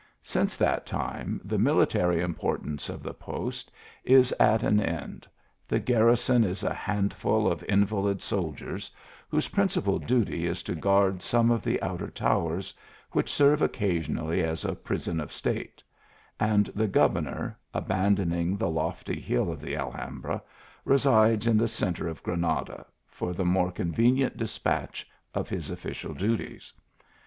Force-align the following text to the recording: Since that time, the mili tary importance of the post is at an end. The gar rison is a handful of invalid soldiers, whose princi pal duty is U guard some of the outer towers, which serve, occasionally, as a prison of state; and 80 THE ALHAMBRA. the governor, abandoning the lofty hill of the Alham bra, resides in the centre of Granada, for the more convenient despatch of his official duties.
Since 0.23 0.57
that 0.57 0.87
time, 0.87 1.39
the 1.43 1.59
mili 1.59 1.87
tary 1.87 2.21
importance 2.21 2.89
of 2.89 3.03
the 3.03 3.13
post 3.13 3.69
is 4.03 4.31
at 4.39 4.63
an 4.63 4.79
end. 4.81 5.27
The 5.67 5.77
gar 5.79 6.05
rison 6.05 6.43
is 6.43 6.63
a 6.63 6.73
handful 6.73 7.45
of 7.47 7.63
invalid 7.69 8.19
soldiers, 8.19 8.89
whose 9.29 9.47
princi 9.47 9.85
pal 9.85 9.99
duty 9.99 10.47
is 10.47 10.67
U 10.67 10.73
guard 10.73 11.21
some 11.21 11.51
of 11.51 11.63
the 11.63 11.79
outer 11.83 12.07
towers, 12.09 12.73
which 13.11 13.31
serve, 13.31 13.61
occasionally, 13.61 14.41
as 14.43 14.65
a 14.65 14.73
prison 14.73 15.19
of 15.19 15.31
state; 15.31 15.83
and 16.39 16.67
80 16.69 16.71
THE 16.71 16.71
ALHAMBRA. 16.71 16.77
the 16.77 16.87
governor, 16.91 17.57
abandoning 17.71 18.57
the 18.57 18.71
lofty 18.71 19.19
hill 19.21 19.51
of 19.51 19.61
the 19.61 19.75
Alham 19.75 20.19
bra, 20.23 20.39
resides 20.83 21.45
in 21.45 21.57
the 21.57 21.67
centre 21.67 22.07
of 22.07 22.23
Granada, 22.23 22.87
for 23.05 23.33
the 23.33 23.45
more 23.45 23.71
convenient 23.71 24.35
despatch 24.35 25.07
of 25.35 25.47
his 25.47 25.69
official 25.69 26.15
duties. 26.15 26.73